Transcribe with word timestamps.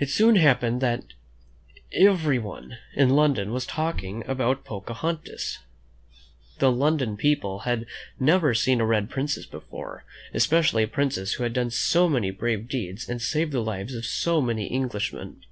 It 0.00 0.10
soon 0.10 0.34
happened 0.34 0.80
that 0.80 1.04
everyone 1.92 2.78
in 2.96 3.10
London 3.10 3.52
was 3.52 3.64
talking 3.64 4.24
about 4.26 4.64
Pocahontas. 4.64 5.58
The 6.58 6.72
London 6.72 7.16
people 7.16 7.60
had 7.60 7.86
never 8.18 8.54
seen 8.54 8.80
a 8.80 8.84
red 8.84 9.08
princess 9.08 9.46
before, 9.46 10.04
especially 10.34 10.82
a 10.82 10.88
princess 10.88 11.34
who 11.34 11.44
had 11.44 11.52
done 11.52 11.70
so 11.70 12.08
many 12.08 12.32
brave 12.32 12.66
deeds, 12.68 13.08
and 13.08 13.22
saved 13.22 13.52
the 13.52 13.62
lives 13.62 13.94
of 13.94 14.04
so 14.04 14.40
many 14.40 14.68
Englishmen. 14.72 15.44